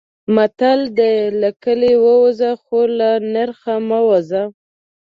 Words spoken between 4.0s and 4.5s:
وځه.